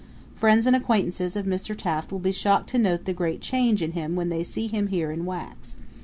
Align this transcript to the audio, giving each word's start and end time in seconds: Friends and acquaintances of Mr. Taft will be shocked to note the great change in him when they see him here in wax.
Friends 0.33 0.65
and 0.65 0.75
acquaintances 0.75 1.35
of 1.35 1.45
Mr. 1.45 1.77
Taft 1.77 2.11
will 2.11 2.17
be 2.17 2.31
shocked 2.31 2.71
to 2.71 2.79
note 2.79 3.05
the 3.05 3.13
great 3.13 3.39
change 3.39 3.83
in 3.83 3.91
him 3.91 4.15
when 4.15 4.29
they 4.29 4.43
see 4.43 4.65
him 4.65 4.87
here 4.87 5.11
in 5.11 5.25
wax. 5.25 5.77